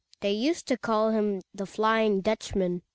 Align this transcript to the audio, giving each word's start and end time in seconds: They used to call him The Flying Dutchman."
They 0.21 0.31
used 0.31 0.67
to 0.69 0.77
call 0.77 1.11
him 1.11 1.41
The 1.53 1.67
Flying 1.67 2.21
Dutchman." 2.21 2.81